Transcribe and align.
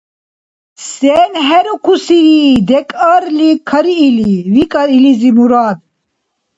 —Сен 0.89 1.31
хӀерукусири, 1.47 2.43
декӀарли 2.69 3.49
кариили?– 3.69 4.33
викӀар 4.53 4.89
илизи 4.97 5.31
Мурад. 5.35 5.79